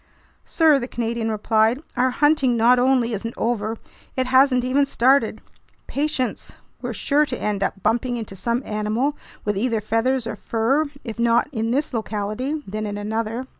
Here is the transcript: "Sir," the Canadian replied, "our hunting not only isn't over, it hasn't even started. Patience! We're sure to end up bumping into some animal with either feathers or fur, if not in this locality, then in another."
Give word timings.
"Sir," 0.45 0.79
the 0.79 0.87
Canadian 0.87 1.29
replied, 1.29 1.79
"our 1.95 2.09
hunting 2.09 2.57
not 2.57 2.79
only 2.79 3.13
isn't 3.13 3.35
over, 3.37 3.77
it 4.17 4.25
hasn't 4.25 4.63
even 4.65 4.83
started. 4.87 5.41
Patience! 5.85 6.53
We're 6.81 6.91
sure 6.91 7.23
to 7.27 7.39
end 7.39 7.61
up 7.61 7.83
bumping 7.83 8.17
into 8.17 8.35
some 8.35 8.63
animal 8.65 9.15
with 9.45 9.55
either 9.55 9.79
feathers 9.79 10.25
or 10.25 10.35
fur, 10.35 10.85
if 11.03 11.19
not 11.19 11.49
in 11.51 11.69
this 11.69 11.93
locality, 11.93 12.63
then 12.65 12.87
in 12.87 12.97
another." 12.97 13.45